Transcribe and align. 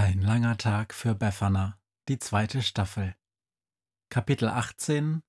Ein 0.00 0.22
langer 0.22 0.56
Tag 0.56 0.94
für 0.94 1.16
Befana, 1.16 1.76
die 2.08 2.20
zweite 2.20 2.62
Staffel. 2.62 3.16
Kapitel 4.10 4.48
18 4.48 5.24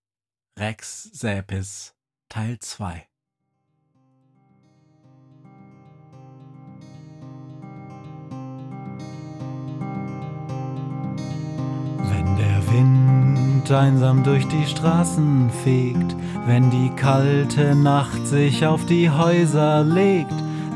Rex 0.59 1.05
Säpis, 1.05 1.95
Teil 2.29 2.59
2 2.59 3.07
Wenn 11.97 12.37
der 12.37 12.71
Wind 12.71 13.71
einsam 13.71 14.23
durch 14.23 14.47
die 14.49 14.67
Straßen 14.67 15.49
fegt, 15.63 16.15
wenn 16.45 16.69
die 16.69 16.91
kalte 16.95 17.73
Nacht 17.73 18.27
sich 18.27 18.63
auf 18.67 18.85
die 18.85 19.09
Häuser 19.09 19.83
legt, 19.83 20.48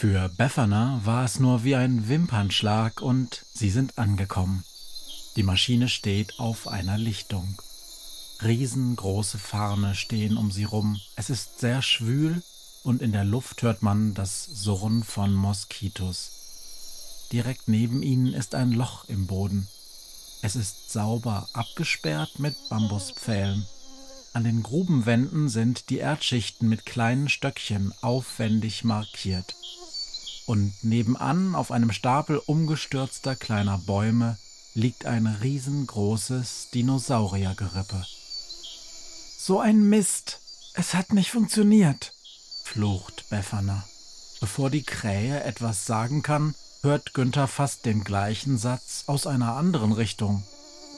Für 0.00 0.28
Befana 0.28 1.00
war 1.02 1.24
es 1.24 1.40
nur 1.40 1.64
wie 1.64 1.74
ein 1.74 2.06
Wimpernschlag 2.06 3.02
und 3.02 3.44
sie 3.52 3.68
sind 3.68 3.98
angekommen. 3.98 4.62
Die 5.34 5.42
Maschine 5.42 5.88
steht 5.88 6.38
auf 6.38 6.68
einer 6.68 6.96
Lichtung. 6.96 7.60
Riesengroße 8.40 9.38
Farne 9.38 9.96
stehen 9.96 10.36
um 10.36 10.52
sie 10.52 10.62
rum. 10.62 11.00
Es 11.16 11.30
ist 11.30 11.58
sehr 11.58 11.82
schwül 11.82 12.44
und 12.84 13.02
in 13.02 13.10
der 13.10 13.24
Luft 13.24 13.62
hört 13.62 13.82
man 13.82 14.14
das 14.14 14.44
Surren 14.44 15.02
von 15.02 15.34
Moskitos. 15.34 16.30
Direkt 17.32 17.66
neben 17.66 18.04
ihnen 18.04 18.34
ist 18.34 18.54
ein 18.54 18.70
Loch 18.70 19.04
im 19.06 19.26
Boden. 19.26 19.66
Es 20.42 20.54
ist 20.54 20.92
sauber 20.92 21.48
abgesperrt 21.54 22.38
mit 22.38 22.54
Bambuspfählen. 22.70 23.66
An 24.32 24.44
den 24.44 24.62
Grubenwänden 24.62 25.48
sind 25.48 25.90
die 25.90 25.98
Erdschichten 25.98 26.68
mit 26.68 26.86
kleinen 26.86 27.28
Stöckchen 27.28 27.92
aufwendig 28.00 28.84
markiert 28.84 29.56
und 30.48 30.72
nebenan 30.82 31.54
auf 31.54 31.70
einem 31.70 31.92
Stapel 31.92 32.40
umgestürzter 32.46 33.36
kleiner 33.36 33.76
Bäume 33.76 34.38
liegt 34.72 35.04
ein 35.04 35.26
riesengroßes 35.26 36.70
Dinosauriergerippe. 36.72 38.06
So 39.38 39.60
ein 39.60 39.88
Mist! 39.88 40.40
Es 40.72 40.94
hat 40.94 41.12
nicht 41.12 41.30
funktioniert, 41.30 42.14
flucht 42.64 43.28
Befana. 43.28 43.84
Bevor 44.40 44.70
die 44.70 44.84
Krähe 44.84 45.42
etwas 45.42 45.84
sagen 45.84 46.22
kann, 46.22 46.54
hört 46.80 47.12
Günther 47.12 47.46
fast 47.46 47.84
den 47.84 48.02
gleichen 48.02 48.56
Satz 48.56 49.04
aus 49.06 49.26
einer 49.26 49.54
anderen 49.54 49.92
Richtung. 49.92 50.44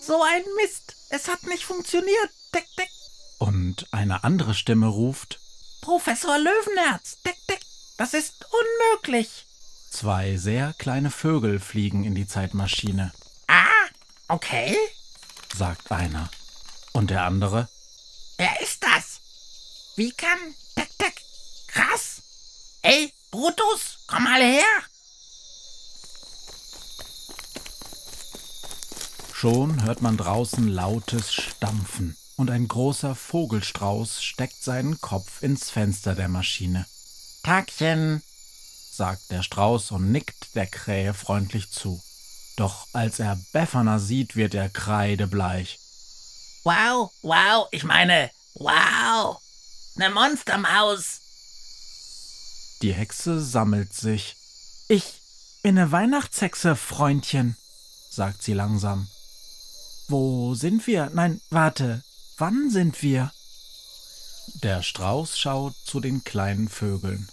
So 0.00 0.22
ein 0.22 0.42
Mist! 0.62 0.94
Es 1.08 1.26
hat 1.26 1.42
nicht 1.42 1.64
funktioniert! 1.64 2.30
Deck, 2.54 2.66
deck! 2.78 2.90
Und 3.38 3.88
eine 3.90 4.22
andere 4.22 4.54
Stimme 4.54 4.86
ruft: 4.86 5.40
Professor 5.80 6.38
Löwenherz! 6.38 7.18
Deck, 7.26 7.36
deck! 7.48 7.49
Das 8.00 8.14
ist 8.14 8.46
unmöglich. 8.50 9.44
Zwei 9.90 10.38
sehr 10.38 10.72
kleine 10.78 11.10
Vögel 11.10 11.60
fliegen 11.60 12.04
in 12.04 12.14
die 12.14 12.26
Zeitmaschine. 12.26 13.12
Ah, 13.46 13.88
okay, 14.26 14.74
sagt 15.54 15.92
einer. 15.92 16.30
Und 16.94 17.10
der 17.10 17.24
andere? 17.24 17.68
Wer 18.38 18.58
ist 18.62 18.82
das? 18.82 19.20
Wie 19.96 20.12
kann. 20.12 20.38
Deck, 20.78 20.88
deck. 20.98 21.12
Krass. 21.66 22.22
Ey, 22.80 23.12
Brutus, 23.30 23.98
komm 24.06 24.24
mal 24.24 24.40
her. 24.40 24.64
Schon 29.34 29.82
hört 29.84 30.00
man 30.00 30.16
draußen 30.16 30.68
lautes 30.68 31.34
Stampfen 31.34 32.16
und 32.36 32.50
ein 32.50 32.66
großer 32.66 33.14
Vogelstrauß 33.14 34.24
steckt 34.24 34.64
seinen 34.64 35.02
Kopf 35.02 35.42
ins 35.42 35.68
Fenster 35.68 36.14
der 36.14 36.28
Maschine. 36.28 36.86
Tagchen, 37.42 38.22
sagt 38.92 39.30
der 39.30 39.42
Strauß 39.42 39.92
und 39.92 40.12
nickt 40.12 40.54
der 40.54 40.66
Krähe 40.66 41.14
freundlich 41.14 41.70
zu. 41.70 42.02
Doch 42.56 42.86
als 42.92 43.18
er 43.18 43.40
Befana 43.52 43.98
sieht, 43.98 44.36
wird 44.36 44.54
er 44.54 44.68
kreidebleich. 44.68 45.78
Wow, 46.64 47.10
wow, 47.22 47.68
ich 47.70 47.84
meine, 47.84 48.30
wow, 48.54 49.40
ne 49.94 50.10
Monstermaus. 50.10 51.20
Die 52.82 52.92
Hexe 52.92 53.40
sammelt 53.40 53.94
sich. 53.94 54.36
Ich 54.88 55.22
bin 55.62 55.76
ne 55.76 55.90
Weihnachtshexe, 55.92 56.76
Freundchen, 56.76 57.56
sagt 58.10 58.42
sie 58.42 58.52
langsam. 58.52 59.08
Wo 60.08 60.54
sind 60.54 60.86
wir? 60.86 61.10
Nein, 61.14 61.40
warte, 61.50 62.02
wann 62.36 62.70
sind 62.70 63.00
wir? 63.02 63.32
Der 64.54 64.82
Strauß 64.82 65.38
schaut 65.38 65.74
zu 65.84 66.00
den 66.00 66.24
kleinen 66.24 66.68
Vögeln. 66.68 67.28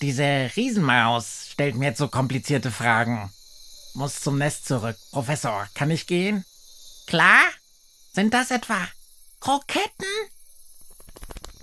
Diese 0.00 0.50
Riesenmaus 0.56 1.46
stellt 1.50 1.76
mir 1.76 1.94
zu 1.94 2.08
komplizierte 2.08 2.70
Fragen. 2.70 3.32
Muss 3.94 4.20
zum 4.20 4.38
Nest 4.38 4.66
zurück. 4.66 4.96
Professor, 5.12 5.68
kann 5.74 5.90
ich 5.90 6.06
gehen? 6.06 6.44
Klar? 7.06 7.40
Sind 8.12 8.34
das 8.34 8.50
etwa 8.50 8.76
Kroketten? 9.40 10.06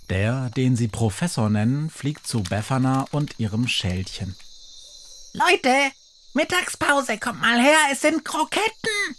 Der, 0.09 0.49
den 0.51 0.75
sie 0.75 0.87
Professor 0.87 1.49
nennen, 1.49 1.89
fliegt 1.89 2.25
zu 2.25 2.41
Befana 2.43 3.05
und 3.11 3.39
ihrem 3.39 3.67
Schälchen. 3.67 4.35
Leute, 5.33 5.91
Mittagspause, 6.33 7.17
kommt 7.19 7.41
mal 7.41 7.61
her, 7.61 7.77
es 7.91 8.01
sind 8.01 8.25
Kroketten! 8.25 9.15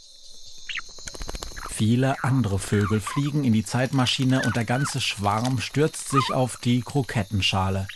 Viele 1.81 2.23
andere 2.23 2.59
Vögel 2.59 3.01
fliegen 3.01 3.43
in 3.43 3.55
die 3.55 3.65
Zeitmaschine 3.65 4.43
und 4.43 4.55
der 4.55 4.67
ganze 4.67 5.01
Schwarm 5.01 5.63
stürzt 5.63 6.11
sich 6.11 6.31
auf 6.31 6.59
die 6.59 6.83
Krokettenschale. 6.83 7.89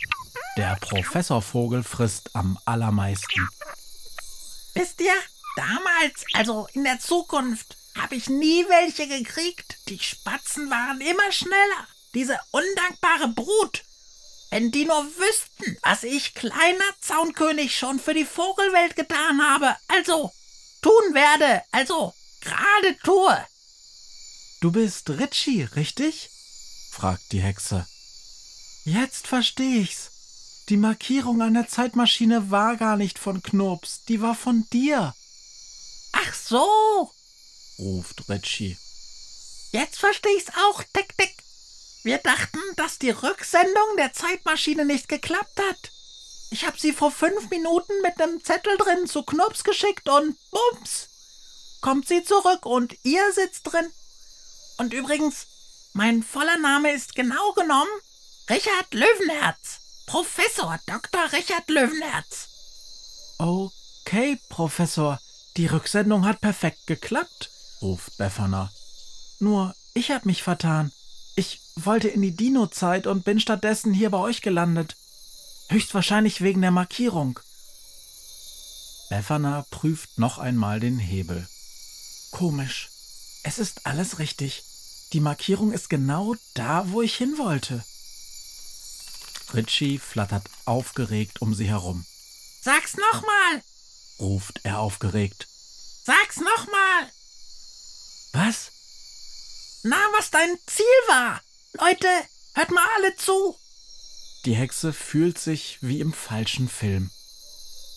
Der 0.57 0.75
Professorvogel 0.81 1.83
frisst 1.83 2.31
am 2.35 2.57
allermeisten. 2.65 3.47
Wisst 4.73 5.01
ihr, 5.01 5.13
damals, 5.55 6.25
also 6.33 6.67
in 6.73 6.83
der 6.83 6.99
Zukunft, 6.99 7.77
habe 7.95 8.15
ich 8.15 8.27
nie 8.27 8.65
welche 8.69 9.07
gekriegt. 9.07 9.77
Die 9.87 9.99
Spatzen 9.99 10.71
waren 10.71 10.99
immer 10.99 11.31
schneller. 11.31 11.87
Diese 12.15 12.39
undankbare 12.49 13.27
Brut. 13.35 13.83
Wenn 14.49 14.71
die 14.71 14.85
nur 14.85 15.05
wüssten, 15.05 15.77
was 15.83 16.01
ich, 16.01 16.33
kleiner 16.33 16.89
Zaunkönig, 17.01 17.77
schon 17.77 17.99
für 17.99 18.15
die 18.15 18.25
Vogelwelt 18.25 18.95
getan 18.95 19.43
habe. 19.47 19.75
Also, 19.89 20.31
tun 20.81 21.13
werde. 21.13 21.61
Also, 21.71 22.15
gerade 22.41 22.97
tue. 23.03 23.45
Du 24.65 24.71
bist 24.71 25.07
Ritchie, 25.11 25.61
richtig? 25.75 26.31
fragt 26.89 27.31
die 27.31 27.39
Hexe. 27.39 27.85
Jetzt 28.83 29.27
versteh 29.27 29.81
ich's. 29.81 30.09
Die 30.69 30.77
Markierung 30.77 31.43
an 31.43 31.53
der 31.53 31.67
Zeitmaschine 31.67 32.49
war 32.49 32.75
gar 32.75 32.97
nicht 32.97 33.19
von 33.19 33.43
Knurps, 33.43 34.05
die 34.05 34.23
war 34.23 34.33
von 34.33 34.67
dir. 34.73 35.13
Ach 36.13 36.33
so, 36.33 37.11
ruft 37.77 38.27
Ritchie. 38.27 38.75
Jetzt 39.71 39.99
versteh 39.99 40.35
ich's 40.35 40.51
auch, 40.57 40.81
Dick 40.95 41.15
Dick. 41.15 41.35
Wir 42.01 42.17
dachten, 42.17 42.59
dass 42.75 42.97
die 42.97 43.11
Rücksendung 43.11 43.97
der 43.97 44.13
Zeitmaschine 44.13 44.83
nicht 44.83 45.07
geklappt 45.07 45.59
hat. 45.59 45.91
Ich 46.49 46.65
hab 46.65 46.79
sie 46.79 46.91
vor 46.91 47.11
fünf 47.11 47.51
Minuten 47.51 47.93
mit 48.01 48.17
nem 48.17 48.43
Zettel 48.43 48.75
drin 48.77 49.05
zu 49.05 49.21
Knurps 49.21 49.63
geschickt 49.63 50.09
und 50.09 50.35
bums, 50.49 51.09
kommt 51.81 52.07
sie 52.07 52.23
zurück 52.23 52.65
und 52.65 52.97
ihr 53.03 53.31
sitzt 53.31 53.71
drin 53.71 53.91
Und 54.77 54.93
übrigens, 54.93 55.47
mein 55.93 56.23
voller 56.23 56.57
Name 56.57 56.91
ist 56.91 57.15
genau 57.15 57.53
genommen 57.53 57.89
Richard 58.49 58.93
Löwenherz. 58.93 59.79
Professor 60.05 60.77
Dr. 60.85 61.31
Richard 61.31 61.69
Löwenherz. 61.69 62.49
Okay, 63.37 64.39
Professor, 64.49 65.19
die 65.57 65.65
Rücksendung 65.65 66.25
hat 66.25 66.41
perfekt 66.41 66.85
geklappt, 66.85 67.49
ruft 67.81 68.17
Befana. 68.17 68.71
Nur, 69.39 69.73
ich 69.93 70.11
hab 70.11 70.25
mich 70.25 70.43
vertan. 70.43 70.91
Ich 71.35 71.59
wollte 71.75 72.07
in 72.07 72.21
die 72.21 72.35
Dino-Zeit 72.35 73.07
und 73.07 73.25
bin 73.25 73.39
stattdessen 73.39 73.93
hier 73.93 74.09
bei 74.09 74.19
euch 74.19 74.41
gelandet. 74.41 74.95
Höchstwahrscheinlich 75.69 76.41
wegen 76.41 76.61
der 76.61 76.71
Markierung. 76.71 77.39
Befana 79.09 79.65
prüft 79.71 80.17
noch 80.17 80.37
einmal 80.37 80.79
den 80.79 80.99
Hebel. 80.99 81.47
Komisch. 82.31 82.89
Es 83.47 83.59
ist 83.59 83.85
alles 83.85 84.17
richtig. 84.17 84.63
Die 85.13 85.19
Markierung 85.19 85.71
ist 85.71 85.87
genau 85.87 86.35
da, 86.55 86.91
wo 86.91 87.03
ich 87.03 87.15
hin 87.15 87.37
wollte. 87.37 87.85
Richie 89.53 89.99
flattert 89.99 90.49
aufgeregt 90.65 91.43
um 91.43 91.53
sie 91.53 91.67
herum. 91.67 92.03
Sag's 92.63 92.97
nochmal! 92.97 93.63
ruft 94.19 94.61
er 94.63 94.79
aufgeregt. 94.79 95.47
Sag's 96.03 96.37
nochmal! 96.37 97.11
Was? 98.33 98.71
Na, 99.83 99.97
was 100.17 100.31
dein 100.31 100.57
Ziel 100.65 100.85
war! 101.07 101.39
Leute, 101.73 102.07
hört 102.55 102.71
mal 102.71 102.87
alle 102.95 103.15
zu! 103.15 103.55
Die 104.45 104.55
Hexe 104.55 104.91
fühlt 104.91 105.37
sich 105.37 105.77
wie 105.81 105.99
im 105.99 106.13
falschen 106.13 106.67
Film. 106.67 107.11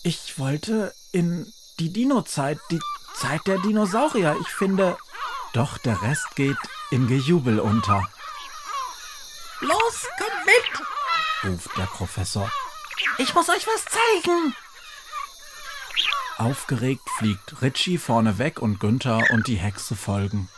Ich 0.03 0.37
wollte 0.37 0.93
in 1.11 1.51
die 1.79 1.91
Dino-Zeit, 1.91 2.59
die 2.69 2.79
Zeit 3.15 3.47
der 3.47 3.57
Dinosaurier. 3.57 4.37
Ich 4.41 4.49
finde. 4.49 4.95
Doch 5.53 5.77
der 5.79 6.01
Rest 6.01 6.35
geht 6.35 6.57
im 6.91 7.07
Gejubel 7.07 7.59
unter. 7.59 8.07
Los, 9.61 10.07
kommt 10.17 10.45
mit! 10.45 11.51
ruft 11.51 11.77
der 11.77 11.85
Professor. 11.85 12.51
Ich 13.17 13.33
muss 13.33 13.49
euch 13.49 13.65
was 13.67 13.85
zeigen! 13.85 14.55
Aufgeregt 16.37 17.09
fliegt 17.17 17.61
Richie 17.61 17.97
vorne 17.97 18.37
weg 18.37 18.59
und 18.59 18.79
Günther 18.79 19.21
und 19.31 19.47
die 19.47 19.57
Hexe 19.57 19.95
folgen. 19.95 20.49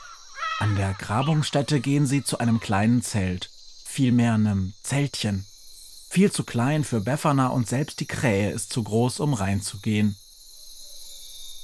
An 0.59 0.75
der 0.75 0.93
Grabungsstätte 0.93 1.79
gehen 1.79 2.05
sie 2.05 2.23
zu 2.23 2.37
einem 2.37 2.59
kleinen 2.59 3.01
Zelt, 3.01 3.49
vielmehr 3.85 4.33
einem 4.33 4.73
Zeltchen. 4.83 5.47
Viel 6.09 6.31
zu 6.31 6.43
klein 6.43 6.83
für 6.83 7.01
Befana 7.01 7.47
und 7.47 7.67
selbst 7.67 7.99
die 7.99 8.05
Krähe 8.05 8.51
ist 8.51 8.71
zu 8.71 8.83
groß, 8.83 9.21
um 9.21 9.33
reinzugehen. 9.33 10.15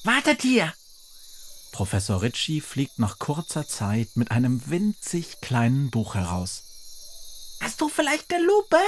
Wartet 0.03 0.41
hier! 0.41 0.73
Professor 1.71 2.21
Ritchie 2.21 2.61
fliegt 2.61 2.99
nach 2.99 3.19
kurzer 3.19 3.67
Zeit 3.67 4.09
mit 4.15 4.31
einem 4.31 4.69
winzig 4.69 5.41
kleinen 5.41 5.89
Buch 5.89 6.15
heraus. 6.15 6.63
Hast 7.61 7.81
du 7.81 7.89
vielleicht 7.89 8.33
eine 8.33 8.45
Lupe? 8.45 8.79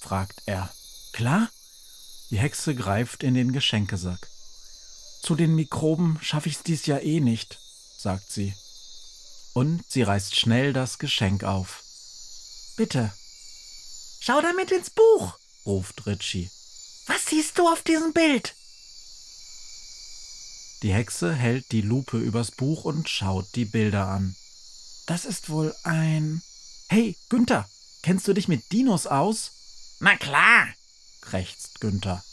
fragt 0.00 0.42
er. 0.46 0.70
Klar? 1.12 1.48
Die 2.30 2.38
Hexe 2.38 2.74
greift 2.74 3.22
in 3.22 3.34
den 3.34 3.52
Geschenkesack. 3.52 4.28
Zu 5.22 5.34
den 5.34 5.54
Mikroben 5.54 6.18
schaffe 6.22 6.48
ich's 6.48 6.62
dies 6.62 6.86
Jahr 6.86 7.02
eh 7.02 7.20
nicht, 7.20 7.58
sagt 7.98 8.30
sie. 8.30 8.54
Und 9.52 9.84
sie 9.88 10.02
reißt 10.02 10.36
schnell 10.36 10.72
das 10.72 10.98
Geschenk 10.98 11.44
auf. 11.44 11.82
Bitte, 12.76 13.12
Schau 14.22 14.42
damit 14.42 14.70
ins 14.70 14.90
Buch! 14.90 15.34
ruft 15.64 16.06
Ritchie. 16.06 16.50
Was 17.06 17.26
siehst 17.26 17.58
du 17.58 17.66
auf 17.66 17.82
diesem 17.82 18.12
Bild? 18.12 18.54
Die 20.82 20.94
Hexe 20.94 21.34
hält 21.34 21.72
die 21.72 21.82
Lupe 21.82 22.16
übers 22.16 22.50
Buch 22.50 22.84
und 22.84 23.08
schaut 23.08 23.46
die 23.54 23.66
Bilder 23.66 24.08
an. 24.08 24.34
Das 25.06 25.26
ist 25.26 25.50
wohl 25.50 25.74
ein. 25.82 26.42
Hey, 26.88 27.16
Günther, 27.28 27.68
kennst 28.02 28.26
du 28.26 28.32
dich 28.32 28.48
mit 28.48 28.72
Dinos 28.72 29.06
aus? 29.06 29.52
Na 30.00 30.16
klar, 30.16 30.68
krächzt 31.20 31.80
Günther. 31.80 32.24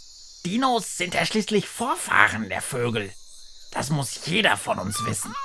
Dinos 0.45 0.95
sind 0.95 1.13
ja 1.13 1.25
schließlich 1.25 1.67
Vorfahren 1.67 2.47
der 2.47 2.61
Vögel. 2.61 3.11
Das 3.71 3.89
muss 3.89 4.25
jeder 4.25 4.55
von 4.55 4.79
uns 4.79 5.03
wissen. 5.05 5.35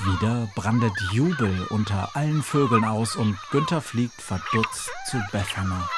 Wieder 0.00 0.52
brandet 0.54 0.92
Jubel 1.12 1.66
unter 1.68 2.14
allen 2.14 2.42
Vögeln 2.42 2.84
aus 2.84 3.16
und 3.16 3.38
Günther 3.50 3.80
fliegt 3.80 4.20
verdutzt 4.20 4.90
zu 5.10 5.22
Befana. 5.32 5.88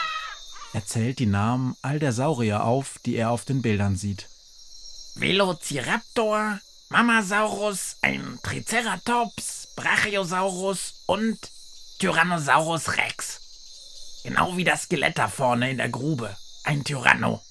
Er 0.73 0.87
zählt 0.87 1.19
die 1.19 1.27
Namen 1.27 1.75
all 1.83 1.99
der 1.99 2.13
Saurier 2.13 2.63
auf, 2.63 3.01
die 3.05 3.17
er 3.17 3.31
auf 3.31 3.45
den 3.45 3.63
Bildern 3.63 3.97
sieht. 3.97 4.29
Velociraptor, 5.21 6.61
Mamasaurus, 6.91 7.97
ein 8.03 8.39
Triceratops, 8.45 9.69
Brachiosaurus 9.75 11.03
und 11.07 11.37
Tyrannosaurus 11.99 12.97
Rex. 12.97 14.21
Genau 14.23 14.57
wie 14.57 14.63
das 14.63 14.85
Skelett 14.85 15.19
da 15.19 15.27
vorne 15.27 15.73
in 15.73 15.79
der 15.79 15.89
Grube. 15.89 16.37
Ein 16.63 16.85
Tyranno. 16.85 17.43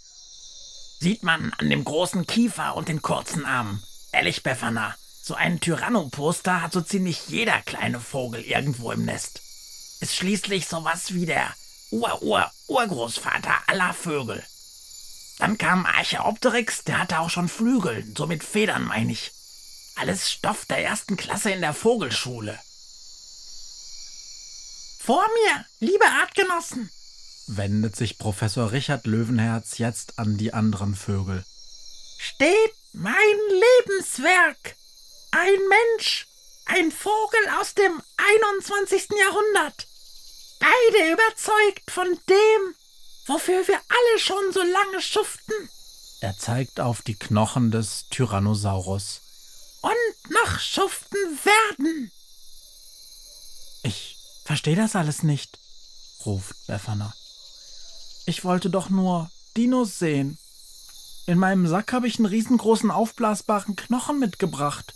Sieht 0.99 1.23
man 1.23 1.51
an 1.57 1.69
dem 1.69 1.83
großen 1.83 2.25
Kiefer 2.25 2.77
und 2.77 2.87
den 2.87 3.01
kurzen 3.01 3.45
Armen. 3.45 3.83
Ehrlich, 4.13 4.43
Befana, 4.43 4.95
so 5.21 5.35
ein 5.35 5.59
Tyranno-Poster 5.59 6.61
hat 6.61 6.71
so 6.71 6.79
ziemlich 6.79 7.27
jeder 7.27 7.61
kleine 7.63 7.99
Vogel 7.99 8.41
irgendwo 8.41 8.93
im 8.93 9.03
Nest. 9.03 9.41
Ist 9.99 10.15
schließlich 10.15 10.67
sowas 10.67 11.13
wie 11.13 11.25
der 11.25 11.53
Ur-Ur-Urgroßvater 11.91 13.55
aller 13.67 13.93
Vögel. 13.93 14.41
Dann 15.39 15.57
kam 15.57 15.85
Archaeopteryx, 15.85 16.83
der 16.83 16.99
hatte 16.99 17.19
auch 17.19 17.29
schon 17.29 17.47
Flügel, 17.49 18.05
so 18.17 18.25
mit 18.25 18.43
Federn 18.43 18.83
meine 18.83 19.11
ich. 19.11 19.31
Alles 19.95 20.31
Stoff 20.31 20.65
der 20.65 20.83
ersten 20.83 21.17
Klasse 21.17 21.51
in 21.51 21.61
der 21.61 21.73
Vogelschule. 21.73 22.59
Vor 24.99 25.23
mir, 25.43 25.65
liebe 25.79 26.05
Artgenossen, 26.05 26.89
wendet 27.47 27.95
sich 27.95 28.17
Professor 28.17 28.71
Richard 28.71 29.05
Löwenherz 29.07 29.77
jetzt 29.77 30.19
an 30.19 30.37
die 30.37 30.53
anderen 30.53 30.95
Vögel. 30.95 31.45
steht 32.19 32.73
mein 32.93 33.15
Lebenswerk. 33.85 34.75
Ein 35.31 35.59
Mensch, 35.69 36.27
ein 36.65 36.91
Vogel 36.91 37.39
aus 37.59 37.73
dem 37.73 38.01
21. 38.17 39.09
Jahrhundert. 39.17 39.87
Beide 40.59 41.11
überzeugt 41.13 41.91
von 41.91 42.07
dem, 42.27 42.75
wofür 43.27 43.67
wir 43.67 43.75
alle 43.75 44.19
schon 44.19 44.51
so 44.53 44.61
lange 44.61 45.01
schuften 45.01 45.69
Er 46.21 46.37
zeigt 46.37 46.79
auf 46.79 47.01
die 47.01 47.15
Knochen 47.15 47.71
des 47.71 48.05
Tyrannosaurus. 48.09 49.21
und 49.81 50.31
noch 50.31 50.59
schuften 50.59 51.17
werden. 51.43 52.11
Ich 53.83 54.17
verstehe 54.45 54.75
das 54.75 54.95
alles 54.95 55.23
nicht, 55.23 55.59
ruft 56.25 56.55
Befana. 56.67 57.13
Ich 58.25 58.43
wollte 58.43 58.69
doch 58.69 58.89
nur 58.89 59.29
Dinos 59.55 59.99
sehen. 59.99 60.37
In 61.27 61.37
meinem 61.37 61.67
Sack 61.67 61.93
habe 61.93 62.07
ich 62.07 62.17
einen 62.17 62.25
riesengroßen 62.25 62.91
aufblasbaren 62.91 63.75
Knochen 63.75 64.19
mitgebracht. 64.19 64.93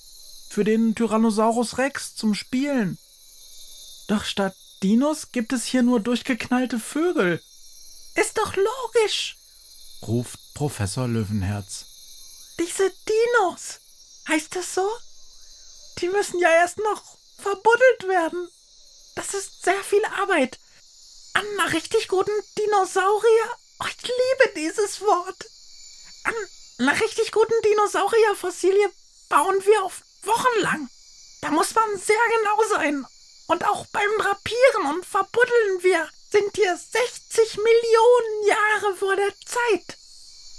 Für 0.49 0.63
den 0.63 0.95
Tyrannosaurus 0.95 1.77
Rex 1.77 2.15
zum 2.15 2.33
Spielen. 2.33 2.97
Doch 4.07 4.23
statt 4.25 4.55
Dinos 4.83 5.31
gibt 5.31 5.53
es 5.53 5.63
hier 5.65 5.83
nur 5.83 5.99
durchgeknallte 6.01 6.79
Vögel, 6.79 7.41
Ist 8.15 8.37
doch 8.37 8.55
logisch. 8.55 9.37
ruft 10.07 10.39
Professor 10.53 11.07
Löwenherz. 11.07 11.85
Diese 12.59 12.91
Dinos, 13.07 13.79
heißt 14.27 14.55
das 14.55 14.75
so? 14.75 14.89
Die 15.99 16.09
müssen 16.09 16.39
ja 16.39 16.49
erst 16.49 16.77
noch 16.79 17.03
verbuddelt 17.37 18.07
werden. 18.07 18.49
Das 19.15 19.33
ist 19.33 19.63
sehr 19.63 19.81
viel 19.83 20.03
Arbeit. 20.05 20.59
An 21.33 21.45
einer 21.57 21.73
richtig 21.73 22.07
guten 22.07 22.31
Dinosaurier. 22.57 23.49
Oh, 23.79 23.85
ich 23.87 24.01
liebe 24.03 24.53
dieses 24.55 25.01
Wort. 25.01 25.45
An 26.25 26.33
einer 26.79 26.99
richtig 26.99 27.31
guten 27.31 27.53
Dinosaurierfossilie 27.63 28.91
bauen 29.29 29.65
wir 29.65 29.83
auf 29.83 30.01
wochenlang. 30.23 30.89
Da 31.41 31.51
muss 31.51 31.73
man 31.73 31.97
sehr 31.97 32.15
genau 32.37 32.63
sein. 32.77 33.05
Und 33.47 33.65
auch 33.65 33.85
beim 33.87 34.09
Drapieren 34.17 34.95
und 34.95 35.05
Verbuddeln 35.05 35.83
wir 35.83 36.09
sind 36.31 36.55
hier 36.55 36.77
60 36.77 37.57
Millionen 37.57 38.47
Jahre 38.47 38.95
vor 38.95 39.15
der 39.15 39.33
Zeit. 39.45 39.97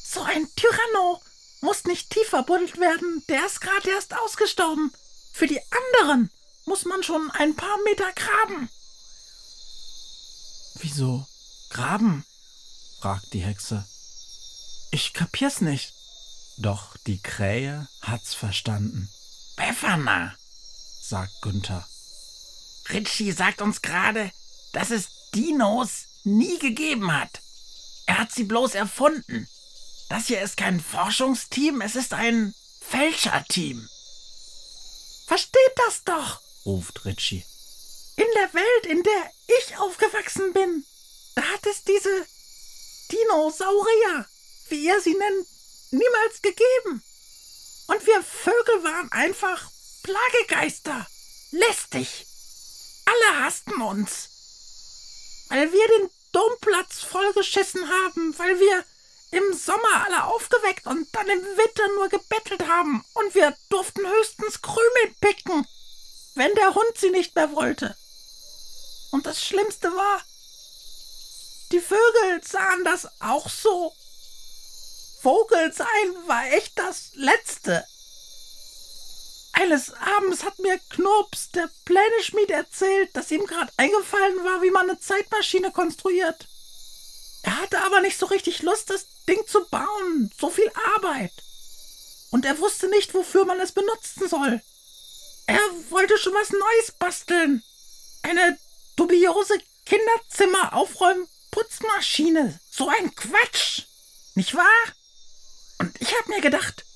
So 0.04 0.20
ein 0.22 0.46
Tyranno 0.54 1.20
muss 1.62 1.84
nicht 1.84 2.10
tief 2.10 2.28
verbuddelt 2.28 2.78
werden, 2.78 3.24
der 3.28 3.46
ist 3.46 3.60
gerade 3.60 3.90
erst 3.90 4.14
ausgestorben. 4.14 4.92
Für 5.32 5.46
die 5.46 5.60
anderen 5.96 6.30
muss 6.66 6.84
man 6.84 7.02
schon 7.02 7.30
ein 7.30 7.56
paar 7.56 7.78
Meter 7.84 8.12
graben. 8.12 8.68
Wieso? 10.74 11.26
Graben? 11.70 12.24
fragt 13.00 13.32
die 13.32 13.42
Hexe. 13.42 13.86
Ich 14.90 15.14
kapier's 15.14 15.60
nicht. 15.60 15.94
Doch 16.58 16.96
die 17.06 17.20
Krähe 17.20 17.88
hat's 18.02 18.34
verstanden, 18.34 19.08
Befana, 19.56 20.36
sagt 21.00 21.40
Günther. 21.40 21.86
Ritchie 22.90 23.32
sagt 23.32 23.62
uns 23.62 23.80
gerade, 23.80 24.30
dass 24.72 24.90
es 24.90 25.08
Dinos 25.34 26.06
nie 26.24 26.58
gegeben 26.58 27.12
hat. 27.12 27.40
Er 28.06 28.18
hat 28.18 28.32
sie 28.32 28.44
bloß 28.44 28.74
erfunden. 28.74 29.48
Das 30.08 30.26
hier 30.26 30.42
ist 30.42 30.56
kein 30.56 30.80
Forschungsteam, 30.80 31.80
es 31.80 31.96
ist 31.96 32.12
ein 32.12 32.54
Fälscherteam. 32.80 33.88
Versteht 35.26 35.72
das 35.86 36.04
doch! 36.04 36.40
ruft 36.66 37.04
Ritchie. 37.04 37.44
In 38.16 38.26
der 38.34 38.52
Welt, 38.52 38.86
in 38.86 39.02
der 39.02 39.30
ich 39.58 39.78
aufgewachsen 39.78 40.52
bin, 40.52 40.84
da 41.34 41.42
hat 41.42 41.66
es 41.66 41.82
diese 41.84 42.26
Dinosaurier, 43.10 44.26
wie 44.68 44.84
ihr 44.84 45.00
sie 45.00 45.14
nennt, 45.14 45.46
niemals 45.90 46.42
gegeben. 46.42 47.02
Und 47.86 48.06
wir 48.06 48.22
Vögel 48.22 48.84
waren 48.84 49.10
einfach 49.12 49.70
Plagegeister. 50.02 51.06
Lästig. 51.52 52.26
Alle 53.04 53.44
hassten 53.44 53.80
uns. 53.80 54.31
Weil 55.52 55.70
wir 55.70 55.86
den 55.86 56.10
Domplatz 56.32 57.02
vollgeschissen 57.02 57.86
haben, 57.86 58.38
weil 58.38 58.58
wir 58.58 58.84
im 59.32 59.52
Sommer 59.52 60.06
alle 60.06 60.24
aufgeweckt 60.24 60.86
und 60.86 61.06
dann 61.14 61.28
im 61.28 61.42
Winter 61.42 61.88
nur 61.94 62.08
gebettelt 62.08 62.66
haben 62.66 63.04
und 63.12 63.34
wir 63.34 63.54
durften 63.68 64.00
höchstens 64.00 64.62
Krümel 64.62 65.14
picken, 65.20 65.66
wenn 66.36 66.54
der 66.54 66.74
Hund 66.74 66.96
sie 66.96 67.10
nicht 67.10 67.34
mehr 67.34 67.52
wollte. 67.52 67.94
Und 69.10 69.26
das 69.26 69.44
Schlimmste 69.44 69.94
war, 69.94 70.22
die 71.70 71.80
Vögel 71.80 72.42
sahen 72.42 72.84
das 72.84 73.06
auch 73.20 73.50
so. 73.50 73.94
Vogel 75.20 75.70
sein 75.74 76.28
war 76.28 76.46
echt 76.46 76.78
das 76.78 77.10
Letzte. 77.12 77.86
Eines 79.52 79.92
Abends 79.94 80.44
hat 80.44 80.58
mir 80.58 80.78
Knurps, 80.90 81.50
der 81.50 81.70
Pläneschmied, 81.84 82.50
erzählt, 82.50 83.14
dass 83.14 83.30
ihm 83.30 83.46
gerade 83.46 83.72
eingefallen 83.76 84.42
war, 84.44 84.62
wie 84.62 84.70
man 84.70 84.88
eine 84.88 84.98
Zeitmaschine 84.98 85.70
konstruiert. 85.70 86.48
Er 87.42 87.60
hatte 87.60 87.82
aber 87.82 88.00
nicht 88.00 88.18
so 88.18 88.24
richtig 88.26 88.62
Lust, 88.62 88.88
das 88.90 89.06
Ding 89.28 89.46
zu 89.46 89.64
bauen. 89.68 90.32
So 90.38 90.48
viel 90.48 90.72
Arbeit. 90.96 91.32
Und 92.30 92.46
er 92.46 92.58
wusste 92.58 92.88
nicht, 92.88 93.14
wofür 93.14 93.44
man 93.44 93.60
es 93.60 93.72
benutzen 93.72 94.28
soll. 94.28 94.62
Er 95.46 95.60
wollte 95.90 96.18
schon 96.18 96.34
was 96.34 96.50
Neues 96.50 96.92
basteln. 96.98 97.62
Eine 98.22 98.58
dubiose 98.96 99.58
Kinderzimmer-Aufräumen-Putzmaschine. 99.84 102.58
So 102.70 102.88
ein 102.88 103.14
Quatsch. 103.14 103.82
Nicht 104.34 104.54
wahr? 104.54 104.64
Und 105.78 105.94
ich 106.00 106.18
habe 106.18 106.30
mir 106.30 106.40
gedacht, 106.40 106.86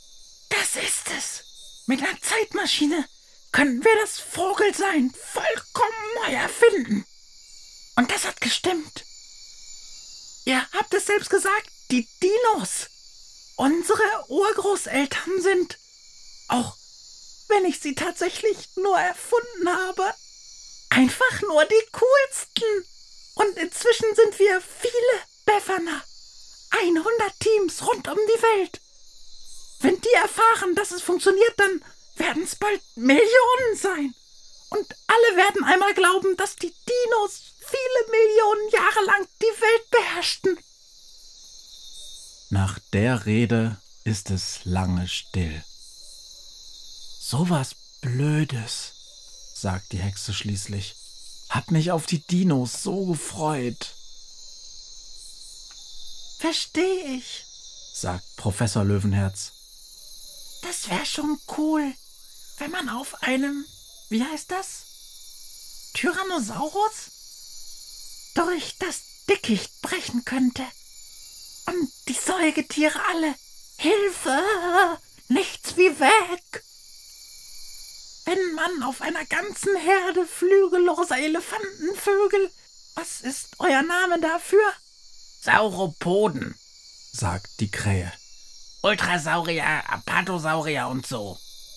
das 0.49 0.77
ist 0.77 1.11
es. 1.17 1.46
Mit 1.87 2.03
einer 2.03 2.21
Zeitmaschine 2.21 3.09
können 3.53 3.85
wir 3.85 3.95
das 4.01 4.19
Vogelsein 4.19 5.13
vollkommen 5.33 6.15
neu 6.17 6.33
erfinden. 6.35 7.07
Und 7.95 8.11
das 8.11 8.25
hat 8.25 8.41
gestimmt. 8.41 9.05
Ihr 10.45 10.65
habt 10.73 10.93
es 10.95 11.07
selbst 11.07 11.31
gesagt, 11.31 11.71
die 11.91 12.07
Dinos. 12.23 12.89
Unsere 13.57 14.03
Urgroßeltern 14.29 15.41
sind, 15.41 15.79
auch 16.49 16.77
wenn 17.49 17.65
ich 17.65 17.81
sie 17.81 17.95
tatsächlich 17.95 18.69
nur 18.77 18.99
erfunden 18.99 19.69
habe, 19.69 20.13
einfach 20.91 21.43
nur 21.43 21.65
die 21.65 21.87
coolsten. 21.93 22.85
Und 23.37 23.57
inzwischen 23.59 24.15
sind 24.15 24.39
wir 24.39 24.61
viele 24.61 25.23
Befferner. 25.45 26.03
100 26.71 27.41
Teams 27.41 27.87
rund 27.87 28.09
um 28.09 28.19
die 28.19 28.43
Welt. 28.43 28.81
Wenn 29.81 30.01
die 30.01 30.13
erfahren, 30.15 30.75
dass 30.75 30.91
es 30.91 31.03
funktioniert, 31.03 31.55
dann 31.59 31.83
werden 32.17 32.43
es 32.43 32.57
bald 32.57 32.81
Millionen 32.97 33.77
sein. 33.77 34.15
Und 34.71 34.87
alle 35.07 35.37
werden 35.37 35.65
einmal 35.65 35.95
glauben, 35.95 36.37
dass 36.37 36.57
die 36.57 36.73
Dinos 36.73 37.41
viele 37.59 38.11
Millionen 38.11 38.71
Jahre 38.71 39.05
lang 39.07 39.29
die 39.41 39.61
Welt 39.61 39.91
beherrschten. 39.91 40.59
Nach 42.51 42.79
der 42.93 43.27
Rede 43.27 43.81
ist 44.05 44.31
es 44.31 44.61
lange 44.65 45.09
still. 45.09 45.65
So 47.21 47.49
was 47.51 47.75
Blödes, 48.01 48.93
sagt 49.55 49.93
die 49.93 49.99
Hexe 49.99 50.33
schließlich. 50.33 50.95
Hab 51.49 51.71
mich 51.71 51.91
auf 51.91 52.07
die 52.07 52.21
Dinos 52.21 52.83
so 52.83 53.07
gefreut. 53.07 53.95
Versteh 56.39 57.17
ich, 57.17 57.45
sagt 57.95 58.25
Professor 58.37 58.85
Löwenherz. 58.85 59.56
Das 60.67 60.91
wär 60.91 61.05
schon 61.05 61.39
cool, 61.57 61.95
wenn 62.59 62.71
man 62.73 62.89
auf 62.89 63.23
einem, 63.23 63.65
wie 64.09 64.25
heißt 64.25 64.51
das? 64.51 65.93
Tyrannosaurus? 65.95 67.17
durch 68.37 68.77
das 68.79 69.01
Dickicht 69.29 69.81
brechen 69.83 70.25
könnte. 70.25 70.63
Und 71.67 71.91
die 72.09 72.13
Säugetiere 72.13 73.01
alle. 73.11 73.35
Hilfe! 73.79 74.99
Nichts 75.29 75.77
wie 75.77 75.99
weg! 75.99 76.63
Wenn 78.27 78.55
man 78.55 78.83
auf 78.83 79.01
einer 79.01 79.25
ganzen 79.25 79.77
Herde 79.77 80.27
flügelloser 80.27 81.19
Elefantenvögel. 81.19 82.51
Was 82.95 83.21
ist 83.21 83.49
euer 83.59 83.83
Name 83.83 84.21
dafür? 84.21 84.73
Sauropoden, 85.43 86.59
sagt 87.13 87.61
die 87.61 87.71
Krähe. 87.71 88.13
Ultrasaurier, 88.87 89.83
Apatosaurier 89.89 90.87
und 90.87 91.05
so. 91.09 91.37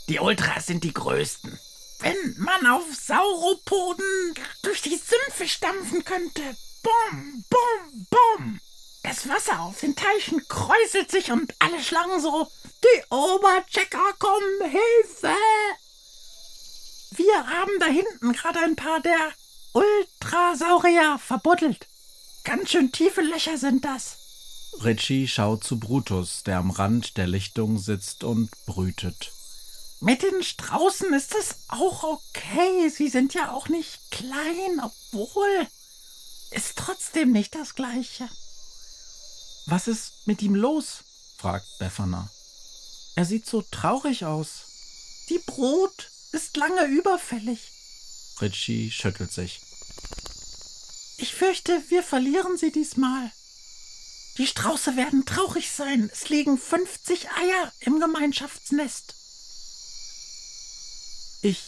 Die 0.10 0.20
Ultras 0.20 0.68
sind 0.68 0.84
die 0.84 0.94
größten. 0.94 1.58
Wenn 2.01 2.36
man 2.38 2.68
auf 2.68 2.84
Sauropoden 2.94 4.36
durch 4.62 4.84
die 4.84 4.96
Sümpfe 4.96 5.48
stampfen 5.48 6.06
könnte. 6.06 6.56
Bum, 6.84 7.44
bum, 7.50 8.08
bum. 8.12 8.60
Das 9.01 9.28
Wasser 9.28 9.60
auf 9.60 9.80
den 9.80 9.96
Teichen 9.96 10.48
kräuselt 10.48 11.10
sich 11.10 11.32
und 11.32 11.56
alle 11.58 11.82
Schlangen 11.82 12.22
so. 12.22 12.48
Die 12.84 13.04
Oberchecker 13.10 14.13
kommen, 14.20 14.62
Hilfe! 14.70 15.34
Wir 17.16 17.48
haben 17.48 17.72
da 17.80 17.88
hinten 17.88 18.34
gerade 18.34 18.60
ein 18.60 18.75
paar 18.75 19.00
der 19.00 19.34
Ultrasaurier 19.74 21.18
verbuddelt. 21.18 21.88
Ganz 22.44 22.70
schön 22.70 22.92
tiefe 22.92 23.22
Löcher 23.22 23.58
sind 23.58 23.84
das. 23.84 24.18
Ritchie 24.83 25.27
schaut 25.27 25.63
zu 25.63 25.79
Brutus, 25.79 26.43
der 26.43 26.57
am 26.57 26.71
Rand 26.71 27.17
der 27.17 27.27
Lichtung 27.27 27.77
sitzt 27.79 28.23
und 28.23 28.49
brütet. 28.65 29.31
Mit 30.01 30.23
den 30.23 30.43
Straußen 30.43 31.13
ist 31.13 31.35
es 31.35 31.55
auch 31.67 32.03
okay. 32.03 32.89
Sie 32.89 33.09
sind 33.09 33.33
ja 33.33 33.51
auch 33.51 33.67
nicht 33.67 33.99
klein, 34.11 34.81
obwohl 34.81 35.67
ist 36.51 36.77
trotzdem 36.77 37.31
nicht 37.31 37.53
das 37.55 37.75
Gleiche. 37.75 38.29
Was 39.65 39.88
ist 39.88 40.25
mit 40.25 40.41
ihm 40.41 40.55
los? 40.55 41.03
fragt 41.38 41.67
Befana. 41.79 42.29
Er 43.15 43.25
sieht 43.25 43.45
so 43.45 43.61
traurig 43.61 44.25
aus. 44.25 45.25
Die 45.29 45.39
Brut 45.39 46.09
ist 46.31 46.55
lange 46.55 46.85
überfällig. 46.85 47.71
Ritchie 48.41 48.89
schüttelt 48.89 49.31
sich. 49.31 49.61
Ich 51.17 51.35
fürchte, 51.35 51.83
wir 51.89 52.01
verlieren 52.01 52.57
sie 52.57 52.71
diesmal. 52.71 53.31
Die 54.39 54.48
Strauße 54.48 54.96
werden 54.96 55.25
traurig 55.25 55.69
sein. 55.69 56.10
Es 56.13 56.29
liegen 56.29 56.58
50 56.58 57.29
Eier 57.29 57.74
im 57.81 58.00
Gemeinschaftsnest. 58.00 59.13
Ich 61.41 61.62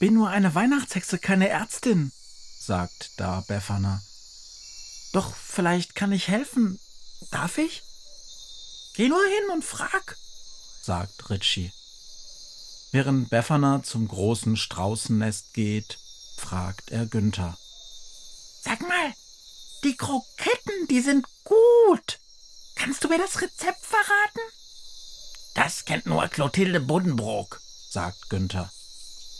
bin 0.00 0.12
nur 0.12 0.28
eine 0.28 0.54
Weihnachtshexe, 0.54 1.18
keine 1.18 1.48
Ärztin, 1.48 2.12
sagt 2.60 3.12
da 3.16 3.42
Befana. 3.48 4.02
Doch 5.14 5.34
vielleicht 5.34 5.94
kann 5.94 6.12
ich 6.12 6.28
helfen. 6.28 6.78
Darf 7.30 7.56
ich? 7.56 7.82
Geh 8.96 9.08
nur 9.08 9.24
hin 9.24 9.50
und 9.54 9.64
frag, 9.64 10.18
sagt 10.82 11.30
Ritchie. 11.30 11.72
Während 12.92 13.30
Befana 13.30 13.82
zum 13.82 14.08
großen 14.08 14.58
Straußennest 14.58 15.54
geht, 15.54 15.98
fragt 16.36 16.90
er 16.90 17.06
Günther. 17.06 17.56
Sag 18.62 18.82
mal, 18.82 19.14
die 19.84 19.96
Kroketten, 19.96 20.86
die 20.90 21.00
sind 21.00 21.26
gut. 21.44 21.63
Kannst 22.76 23.04
du 23.04 23.08
mir 23.08 23.18
das 23.18 23.40
Rezept 23.40 23.84
verraten? 23.84 24.40
Das 25.54 25.84
kennt 25.84 26.06
nur 26.06 26.26
Clotilde 26.28 26.80
Buddenbrook, 26.80 27.60
sagt 27.90 28.28
Günther. 28.28 28.72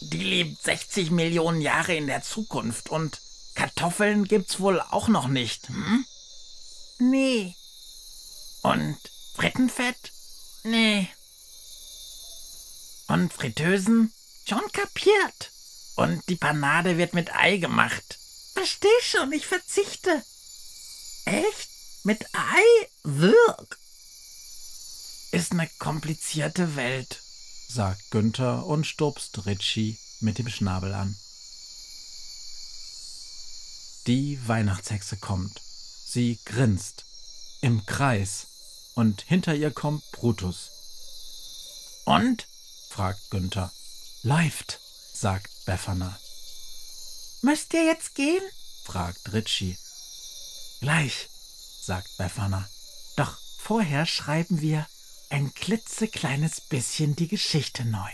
Die 0.00 0.23
lebt 0.23 0.62
60 0.62 1.11
Millionen 1.11 1.61
Jahre 1.61 1.94
in 1.94 2.06
der 2.06 2.23
Zukunft 2.23 2.90
und 2.90 3.20
Kartoffeln 3.54 4.25
gibt's 4.25 4.61
wohl 4.61 4.80
auch 4.80 5.08
noch 5.08 5.28
nicht, 5.28 5.68
hm? 5.68 6.04
Nee. 6.99 7.54
Und 8.62 8.99
Frittenfett? 9.34 10.12
Nee. 10.62 11.08
Und 13.08 13.32
Fritteusen? 13.32 14.12
Schon 14.49 14.62
kapiert. 14.73 15.50
Und 15.96 16.28
die 16.28 16.37
Panade 16.37 16.99
wird 16.99 17.14
mit 17.14 17.34
Ei 17.34 17.56
gemacht. 17.58 18.18
Versteh 18.54 18.88
schon, 19.02 19.32
ich 19.32 19.46
verzichte. 19.46 20.23
Echt? 21.25 21.74
Mit 22.04 22.25
Ei? 22.32 22.88
Wirk. 23.02 23.78
Ist 25.32 25.52
eine 25.52 25.68
komplizierte 25.78 26.76
Welt 26.76 27.25
sagt 27.75 28.12
Günther 28.12 28.66
und 28.66 28.87
stupst 28.87 29.46
Ritchie 29.46 29.99
mit 30.20 30.38
dem 30.38 30.49
Schnabel 30.49 30.94
an. 30.94 31.16
Die 34.06 34.38
Weihnachtshexe 34.46 35.16
kommt. 35.16 35.61
Sie 36.06 36.38
grinst. 36.44 37.04
Im 37.62 37.84
Kreis. 37.84 38.46
Und 38.94 39.23
hinter 39.23 39.54
ihr 39.56 39.73
kommt 39.73 40.04
Brutus. 40.12 40.70
Und? 42.04 42.46
fragt 42.90 43.30
Günther. 43.30 43.73
Läuft, 44.23 44.78
sagt 45.12 45.50
Befana. 45.64 46.16
Müsst 47.42 47.75
ihr 47.75 47.84
jetzt 47.84 48.14
gehen? 48.14 48.42
fragt 48.84 49.32
Ritchie. 49.32 49.76
Gleich, 50.80 51.28
sagt 51.85 52.17
Befana. 52.17 52.69
Doch 53.17 53.38
vorher 53.59 54.07
schreiben 54.07 54.61
wir 54.61 54.87
ein 55.31 55.53
klitzekleines 55.55 56.61
bisschen 56.61 57.17
die 57.17 57.29
Geschichte 57.29 57.85
neu. 57.85 58.11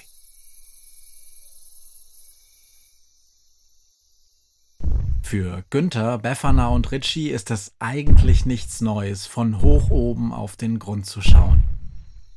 Für 5.23 5.63
Günther, 5.71 6.19
Befana 6.19 6.69
und 6.69 6.91
Ritchie 6.91 7.29
ist 7.29 7.53
es 7.53 7.73
eigentlich 7.79 8.47
nichts 8.47 8.81
Neues, 8.81 9.27
von 9.27 9.63
hoch 9.63 9.91
oben 9.91 10.33
auf 10.33 10.57
den 10.57 10.81
Grund 10.81 11.07
zu 11.07 11.21
schauen. 11.21 11.63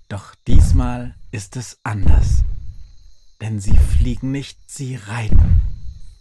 Doch 0.10 0.36
diesmal 0.46 1.16
ist 1.32 1.56
es 1.56 1.80
anders. 1.84 2.44
Denn 3.42 3.60
sie 3.60 3.76
fliegen 3.76 4.32
nicht, 4.32 4.60
sie 4.68 4.96
reiten. 4.96 5.62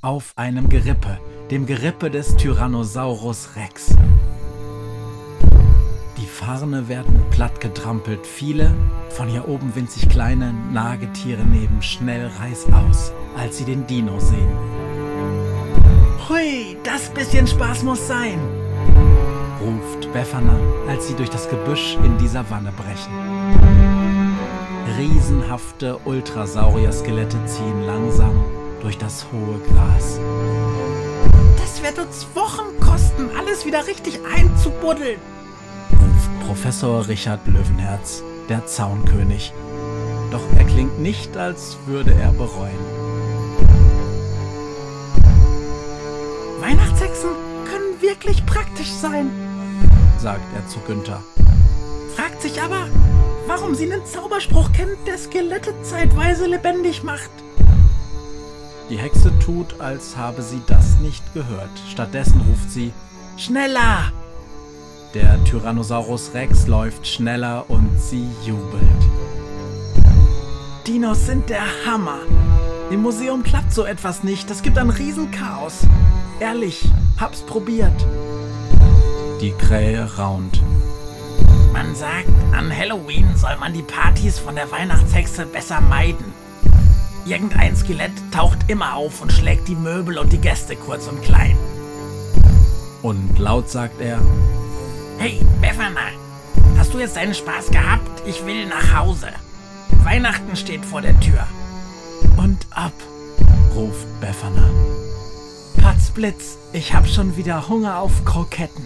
Auf 0.01 0.33
einem 0.39 0.71
Gerippe, 0.71 1.21
dem 1.51 1.67
Gerippe 1.67 2.11
des 2.11 2.37
Tyrannosaurus 2.37 3.55
Rex. 3.55 3.95
Farne 6.33 6.89
werden 6.89 7.23
plattgetrampelt, 7.31 8.27
viele, 8.27 8.75
von 9.11 9.29
hier 9.29 9.49
oben 9.49 9.77
winzig 9.77 10.09
kleine 10.09 10.55
Nagetiere 10.73 11.43
nehmen 11.43 11.83
schnell 11.83 12.31
reißaus, 12.41 13.13
als 13.37 13.59
sie 13.59 13.65
den 13.65 13.87
Dino 13.87 14.19
sehen. 14.19 14.49
Hui, 16.29 16.79
das 16.85 17.11
bisschen 17.11 17.47
Spaß 17.47 17.83
muss 17.83 18.09
sein, 18.09 18.41
ruft 19.61 20.11
Befana, 20.15 20.59
als 20.89 21.07
sie 21.07 21.15
durch 21.15 21.29
das 21.29 21.51
Gebüsch 21.51 21.99
in 22.03 22.17
die 22.17 22.29
Savanne 22.29 22.73
brechen. 22.73 23.13
Riesenhafte 24.99 25.99
Ultrasaurier-Skelette 26.07 27.45
ziehen 27.45 27.83
langsam 27.87 28.43
durch 28.81 28.97
das 28.97 29.27
hohe 29.31 29.61
Gras. 29.69 30.19
Das 31.59 31.83
wird 31.83 31.99
uns 31.99 32.27
Wochen 32.35 32.81
kosten, 32.81 33.29
alles 33.39 33.67
wieder 33.67 33.87
richtig 33.87 34.19
einzubuddeln, 34.35 35.21
ruft 35.93 36.47
Professor 36.47 37.07
Richard 37.09 37.47
Löwenherz, 37.47 38.23
der 38.49 38.67
Zaunkönig. 38.67 39.53
Doch 40.31 40.43
er 40.57 40.65
klingt 40.65 40.99
nicht, 41.01 41.37
als 41.37 41.77
würde 41.87 42.15
er 42.15 42.33
bereuen. 42.33 42.79
Weihnachtshexen 46.61 47.31
können 47.65 48.01
wirklich 48.01 48.45
praktisch 48.47 48.91
sein, 48.93 49.31
sagt 50.19 50.45
er 50.55 50.67
zu 50.69 50.79
Günther. 50.81 51.23
Fragt 52.17 52.41
sich 52.43 52.63
aber, 52.63 52.87
warum 53.47 53.75
sie 53.75 53.91
einen 53.91 54.07
Zauberspruch 54.07 54.73
kennt, 54.73 55.07
der 55.07 55.19
Skelette 55.19 55.75
zeitweise 55.83 56.47
lebendig 56.47 57.03
macht. 57.03 57.31
Die 58.91 58.99
Hexe 58.99 59.33
tut, 59.39 59.81
als 59.81 60.17
habe 60.17 60.43
sie 60.43 60.61
das 60.67 60.99
nicht 61.01 61.23
gehört. 61.35 61.71
Stattdessen 61.91 62.41
ruft 62.43 62.71
sie 62.71 62.93
Schneller! 63.37 64.13
Der 65.15 65.45
Tyrannosaurus 65.45 66.33
Rex 66.33 66.67
läuft 66.67 67.07
schneller 67.07 67.67
und 67.69 68.01
sie 68.01 68.27
jubelt. 68.47 68.83
Dinos 70.87 71.27
sind 71.27 71.51
der 71.51 71.61
Hammer. 71.85 72.21
Im 72.91 73.03
Museum 73.03 73.43
klappt 73.43 73.75
so 73.75 73.85
etwas 73.85 74.23
nicht. 74.23 74.49
Das 74.49 74.63
gibt 74.63 74.79
ein 74.79 74.89
Riesenchaos. 74.89 75.87
Ehrlich, 76.41 76.89
hab's 77.21 77.43
probiert. 77.43 77.93
Die 79.43 79.53
Krähe 79.53 80.09
raunt. 80.17 80.63
Man 81.75 81.95
sagt, 81.95 82.29
an 82.57 82.75
Halloween 82.75 83.37
soll 83.37 83.57
man 83.61 83.75
die 83.75 83.83
Partys 83.83 84.39
von 84.39 84.55
der 84.55 84.71
Weihnachtshexe 84.71 85.45
besser 85.45 85.83
meiden. 85.83 86.33
Irgendein 87.27 87.77
Skelett 87.77 88.13
taucht 88.31 88.59
immer 88.69 88.95
auf 88.95 89.21
und 89.21 89.31
schlägt 89.31 89.69
die 89.69 89.77
Möbel 89.77 90.17
und 90.17 90.33
die 90.33 90.41
Gäste 90.41 90.75
kurz 90.75 91.07
und 91.07 91.23
klein. 91.23 91.59
Und 93.03 93.39
laut 93.39 93.69
sagt 93.69 94.01
er: 94.01 94.19
Hey, 95.23 95.39
Befana, 95.61 96.09
hast 96.77 96.93
du 96.93 96.99
jetzt 96.99 97.15
deinen 97.15 97.33
Spaß 97.33 97.71
gehabt? 97.71 98.27
Ich 98.27 98.45
will 98.45 98.67
nach 98.67 98.93
Hause. 98.93 99.29
Weihnachten 100.03 100.57
steht 100.57 100.85
vor 100.85 101.01
der 101.01 101.21
Tür. 101.21 101.47
Und 102.37 102.67
ab, 102.73 102.93
ruft 103.73 104.09
Befana. 104.21 104.69
Patzblitz, 105.77 106.59
ich 106.73 106.93
hab 106.93 107.07
schon 107.07 107.37
wieder 107.37 107.69
Hunger 107.69 107.99
auf 107.99 108.25
Kroketten. 108.25 108.85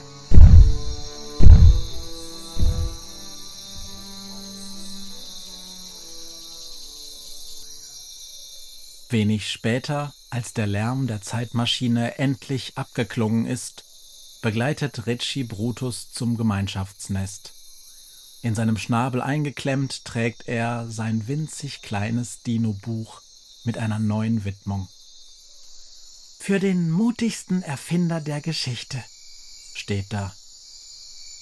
Wenig 9.09 9.51
später, 9.51 10.13
als 10.29 10.53
der 10.53 10.67
Lärm 10.67 11.07
der 11.07 11.23
Zeitmaschine 11.23 12.19
endlich 12.19 12.77
abgeklungen 12.77 13.47
ist, 13.47 13.86
begleitet 14.43 15.07
Ritchie 15.07 15.45
Brutus 15.45 16.11
zum 16.13 16.37
Gemeinschaftsnest. 16.37 17.53
In 18.43 18.55
seinem 18.55 18.77
Schnabel 18.77 19.21
eingeklemmt 19.21 20.05
trägt 20.05 20.47
er 20.47 20.89
sein 20.89 21.27
winzig 21.27 21.83
kleines 21.83 22.43
Dino-Buch 22.43 23.21
mit 23.65 23.79
einer 23.79 23.99
neuen 23.99 24.45
Widmung. 24.45 24.89
Für 26.39 26.61
den 26.61 26.91
mutigsten 26.91 27.63
Erfinder 27.63 28.21
der 28.21 28.41
Geschichte 28.41 29.03
steht 29.75 30.13
da. 30.13 30.33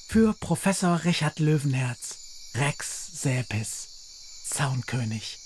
Für 0.09 0.33
Professor 0.33 1.05
Richard 1.05 1.41
Löwenherz, 1.41 2.17
Rex 2.55 3.21
Säpis, 3.21 3.89
Zaunkönig. 4.49 5.39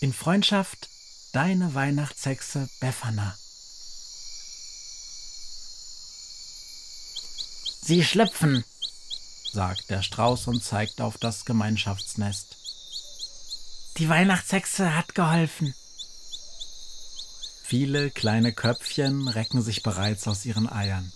In 0.00 0.12
Freundschaft 0.12 0.88
deine 1.32 1.74
Weihnachtshexe 1.74 2.68
Befana. 2.80 3.36
Sie 7.82 8.04
schlüpfen, 8.04 8.64
sagt 9.52 9.90
der 9.90 10.02
Strauß 10.02 10.46
und 10.46 10.62
zeigt 10.62 11.00
auf 11.00 11.18
das 11.18 11.44
Gemeinschaftsnest. 11.44 12.56
Die 13.96 14.08
Weihnachtshexe 14.08 14.94
hat 14.94 15.14
geholfen. 15.14 15.74
Viele 17.64 18.10
kleine 18.10 18.52
Köpfchen 18.52 19.28
recken 19.28 19.62
sich 19.62 19.82
bereits 19.82 20.26
aus 20.28 20.44
ihren 20.44 20.70
Eiern. 20.70 21.12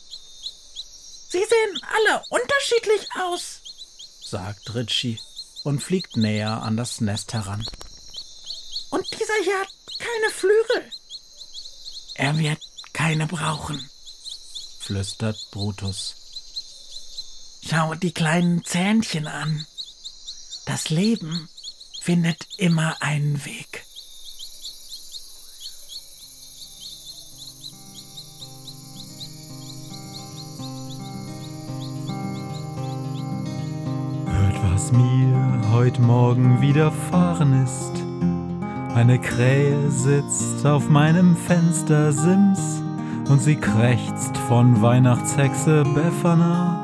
Sie 1.28 1.38
sehen 1.38 1.80
alle 1.96 2.24
unterschiedlich 2.28 3.08
aus, 3.20 3.60
sagt 4.24 4.74
Ritchie 4.74 5.18
und 5.64 5.82
fliegt 5.82 6.16
näher 6.16 6.62
an 6.62 6.76
das 6.76 7.00
Nest 7.00 7.32
heran. 7.32 7.66
Und 8.90 9.06
dieser 9.12 9.42
hier 9.42 9.60
hat 9.60 9.68
keine 9.98 10.30
Flügel. 10.32 10.90
Er 12.14 12.38
wird 12.38 12.60
keine 12.92 13.26
brauchen, 13.26 13.90
flüstert 14.78 15.36
Brutus. 15.50 16.23
Schau 17.66 17.94
die 17.94 18.12
kleinen 18.12 18.62
Zähnchen 18.62 19.26
an. 19.26 19.64
Das 20.66 20.90
Leben 20.90 21.48
findet 22.02 22.46
immer 22.58 22.96
einen 23.00 23.42
Weg. 23.46 23.84
Hört, 34.26 34.72
was 34.72 34.92
mir 34.92 35.70
heute 35.72 36.02
Morgen 36.02 36.60
widerfahren 36.60 37.64
ist. 37.64 37.92
Eine 38.94 39.18
Krähe 39.18 39.90
sitzt 39.90 40.66
auf 40.66 40.90
meinem 40.90 41.34
Fenstersims 41.34 42.60
und 43.30 43.40
sie 43.40 43.56
krächzt 43.56 44.36
von 44.48 44.82
Weihnachtshexe 44.82 45.82
Befana, 45.94 46.83